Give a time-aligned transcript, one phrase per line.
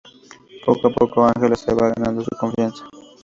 [0.65, 2.83] Poco a poco, Ángela se va ganando su confianza.